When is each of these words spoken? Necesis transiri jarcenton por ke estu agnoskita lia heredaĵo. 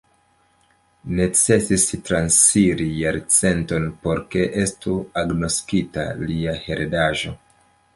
Necesis 1.19 1.85
transiri 2.07 2.89
jarcenton 3.03 3.87
por 4.07 4.25
ke 4.33 4.49
estu 4.67 4.99
agnoskita 5.25 6.13
lia 6.27 6.61
heredaĵo. 6.69 7.41